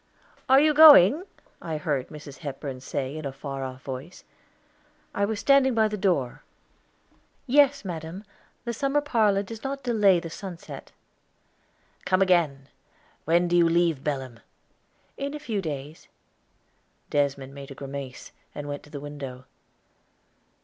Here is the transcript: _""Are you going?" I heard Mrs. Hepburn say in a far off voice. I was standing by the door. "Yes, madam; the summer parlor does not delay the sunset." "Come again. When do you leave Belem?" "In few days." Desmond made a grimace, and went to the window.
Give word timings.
_""Are 0.49 0.59
you 0.59 0.73
going?" 0.73 1.25
I 1.61 1.77
heard 1.77 2.07
Mrs. 2.07 2.39
Hepburn 2.39 2.79
say 2.81 3.15
in 3.15 3.23
a 3.23 3.31
far 3.31 3.63
off 3.63 3.83
voice. 3.83 4.23
I 5.13 5.25
was 5.25 5.39
standing 5.39 5.75
by 5.75 5.87
the 5.87 5.95
door. 5.95 6.41
"Yes, 7.45 7.85
madam; 7.85 8.23
the 8.65 8.73
summer 8.73 8.99
parlor 9.01 9.43
does 9.43 9.61
not 9.63 9.83
delay 9.83 10.19
the 10.19 10.31
sunset." 10.31 10.91
"Come 12.03 12.23
again. 12.23 12.67
When 13.25 13.47
do 13.47 13.55
you 13.55 13.69
leave 13.69 14.03
Belem?" 14.03 14.39
"In 15.17 15.37
few 15.37 15.61
days." 15.61 16.07
Desmond 17.11 17.53
made 17.53 17.69
a 17.69 17.75
grimace, 17.75 18.31
and 18.55 18.67
went 18.67 18.81
to 18.81 18.89
the 18.89 18.99
window. 18.99 19.45